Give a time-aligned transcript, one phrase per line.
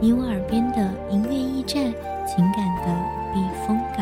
[0.00, 1.92] 你我耳边的音乐驿站，
[2.26, 2.86] 情感的
[3.34, 4.01] 避风港。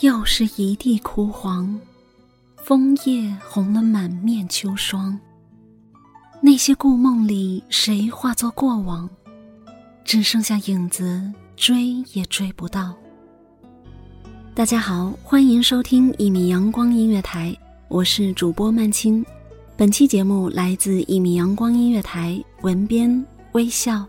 [0.00, 1.76] 又是一地枯黄，
[2.54, 5.18] 枫叶红了满面秋霜。
[6.40, 9.10] 那些故梦里，谁化作过往？
[10.04, 12.94] 只剩下影子，追也追不到。
[14.54, 17.52] 大家好，欢迎收听一米阳光音乐台，
[17.88, 19.24] 我是主播曼青。
[19.76, 24.06] 本期节目来自一米阳光音乐台，文编微笑。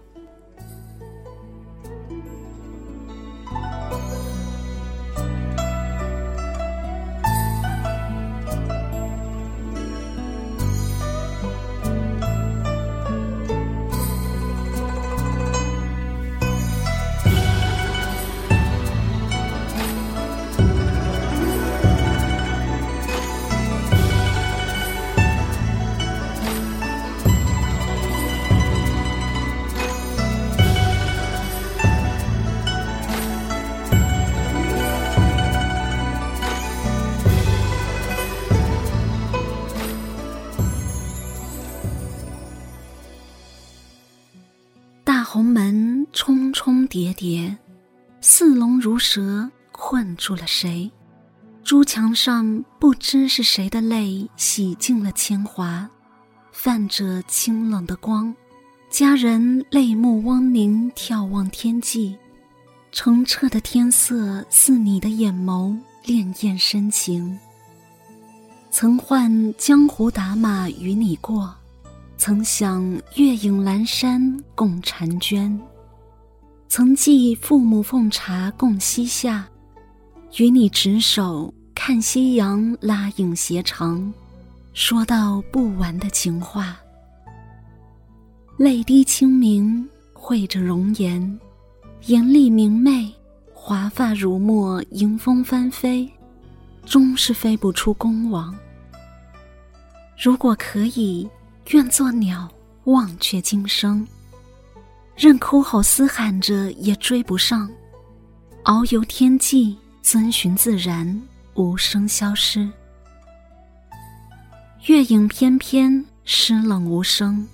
[45.79, 47.57] 红门重重叠叠，
[48.19, 50.91] 似龙如蛇，困住了谁？
[51.63, 55.89] 朱墙上不知是谁的泪洗净了铅华，
[56.51, 58.35] 泛着清冷的光。
[58.89, 62.17] 佳人泪目汪凝，眺望天际，
[62.91, 67.39] 澄澈的天色似你的眼眸，潋滟深情。
[68.69, 71.55] 曾唤江湖打马与你过。
[72.19, 72.83] 曾想
[73.15, 74.21] 月影阑珊
[74.53, 75.57] 共婵娟，
[76.67, 79.47] 曾记父母奉茶共膝下，
[80.37, 84.13] 与你执手看夕阳拉影斜长，
[84.73, 86.77] 说到不完的情话。
[88.57, 91.39] 泪滴清明绘着容颜，
[92.07, 93.09] 眼里明媚，
[93.53, 96.07] 华发如墨迎风翻飞，
[96.85, 98.53] 终是飞不出宫网。
[100.21, 101.25] 如果可以。
[101.67, 102.49] 愿做鸟，
[102.85, 104.05] 忘却今生。
[105.15, 107.69] 任哭吼嘶喊着，也追不上。
[108.63, 111.21] 遨游天际，遵循自然，
[111.55, 112.69] 无声消失。
[114.85, 117.47] 月影翩翩，湿冷无声。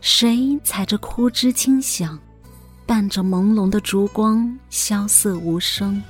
[0.00, 2.18] 谁踩着枯枝轻响，
[2.86, 6.02] 伴着朦胧的烛光，萧瑟无声。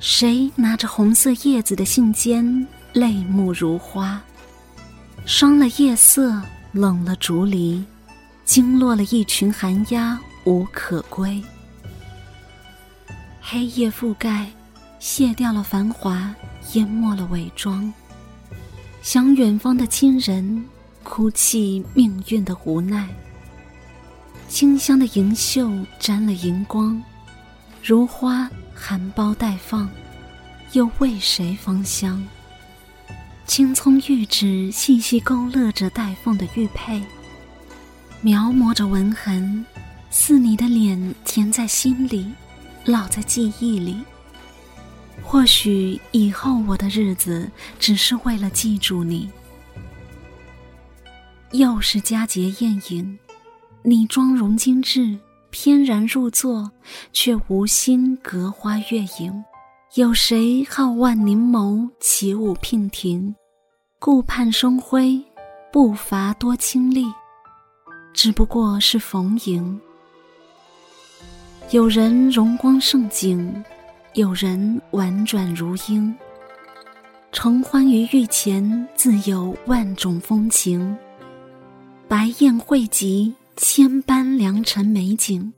[0.00, 4.22] 谁拿着红色叶子的信笺，泪目如花。
[5.28, 6.40] 霜了夜色，
[6.72, 7.84] 冷了竹篱，
[8.46, 11.44] 惊落了一群寒鸦，无可归。
[13.38, 14.50] 黑夜覆盖，
[14.98, 16.34] 卸掉了繁华，
[16.72, 17.92] 淹没了伪装。
[19.02, 20.64] 想远方的亲人，
[21.02, 23.06] 哭泣命运的无奈。
[24.48, 25.70] 清香的银袖
[26.00, 27.00] 沾了银光，
[27.84, 29.90] 如花含苞待放，
[30.72, 32.26] 又为谁芳香？
[33.48, 37.02] 青葱玉指细细勾勒着带凤的玉佩，
[38.20, 39.64] 描摹着纹痕，
[40.10, 42.30] 似你的脸填在心里，
[42.84, 43.96] 烙在记忆里。
[45.22, 47.50] 或许以后我的日子，
[47.80, 49.30] 只是为了记住你。
[51.52, 53.18] 又是佳节宴饮。
[53.82, 55.18] 你妆容精致，
[55.48, 56.70] 翩然入座，
[57.14, 59.42] 却无心隔花月影。
[59.94, 63.34] 有谁好万凝眸，起舞娉婷？
[64.00, 65.20] 顾盼生辉，
[65.72, 67.04] 步伐多清丽，
[68.14, 69.80] 只不过是逢迎。
[71.72, 73.64] 有人容光盛景，
[74.14, 76.14] 有人婉转如莺。
[77.32, 80.96] 承欢于御前，自有万种风情。
[82.06, 83.34] 白宴汇集。
[83.60, 85.52] 千般良辰美景，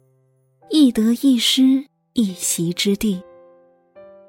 [0.70, 1.84] 一得一失，
[2.14, 3.22] 一席之地。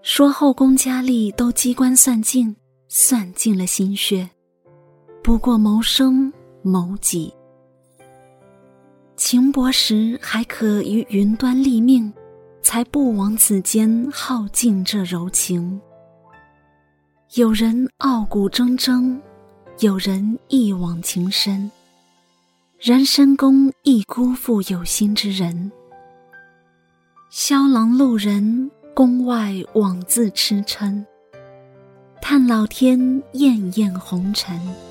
[0.02, 2.54] 说后宫佳丽都机关算尽，
[2.94, 4.30] 算尽了心血，
[5.24, 6.30] 不过谋生
[6.62, 7.34] 谋己。
[9.16, 12.12] 情薄时还可于云端立命，
[12.62, 15.80] 才不枉此间耗尽这柔情。
[17.36, 19.18] 有人傲骨铮铮，
[19.80, 21.72] 有人一往情深。
[22.78, 25.72] 然深宫亦辜负有心之人。
[27.30, 31.06] 萧郎路人，宫外枉自痴嗔。
[32.22, 34.91] 叹老天艳艳红尘。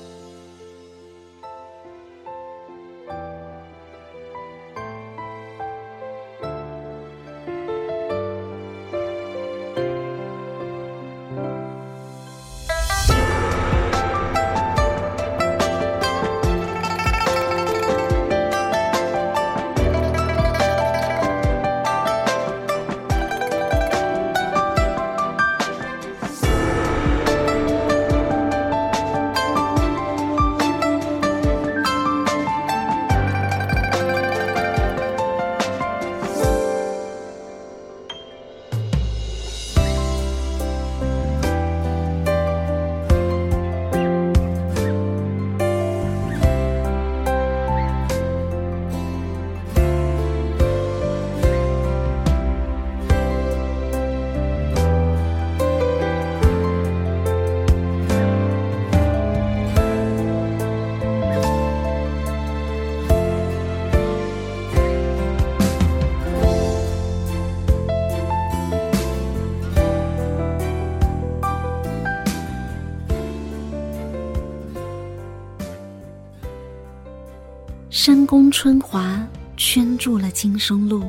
[77.93, 79.21] 深宫春华
[79.57, 81.03] 圈住了今生路，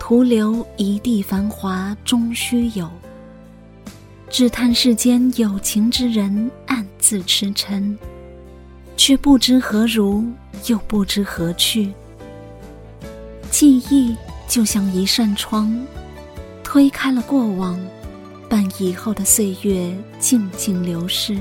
[0.00, 2.90] 徒留一地繁华终须有。
[4.28, 7.96] 只叹世间有情之人暗自痴嗔，
[8.96, 10.24] 却不知何如，
[10.66, 11.92] 又不知何去。
[13.48, 14.16] 记忆
[14.48, 15.72] 就像一扇窗，
[16.64, 17.78] 推开了过往，
[18.48, 21.38] 伴以后的岁月静静流逝。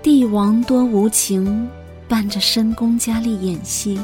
[0.00, 1.68] 帝王多无情。
[2.08, 3.98] 伴着深宫佳丽演戏，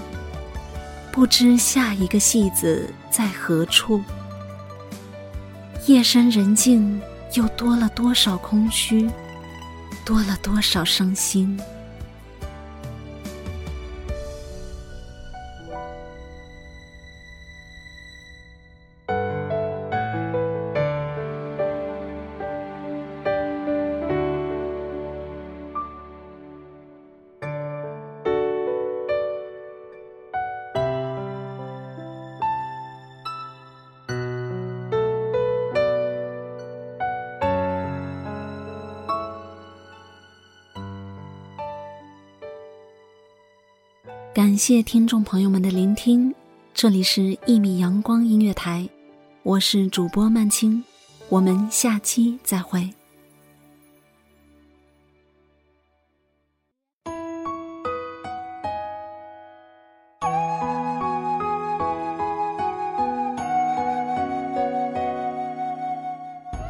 [1.12, 4.02] 不知下一个戏子在何处。
[5.87, 7.00] 夜深人静，
[7.35, 9.09] 又多了多少空虚，
[10.04, 11.59] 多了多少伤心。
[44.40, 46.35] 感谢听众朋友们的聆听，
[46.73, 48.88] 这里是《一米阳光音乐台》，
[49.42, 50.82] 我是主播曼青，
[51.28, 52.88] 我们下期再会。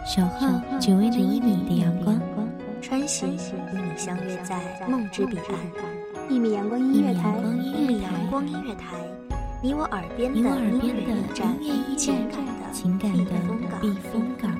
[0.04, 0.48] 守候
[0.80, 2.20] 只为那一米的阳光，
[2.82, 5.99] 穿行与你相约在梦之彼岸。
[6.30, 7.36] 一米阳光音乐台，
[7.74, 8.96] 一米阳光音乐台，
[9.60, 11.02] 你我耳边的音乐
[11.60, 12.16] 驿站，
[12.72, 13.32] 情感的
[13.80, 14.59] 避风港。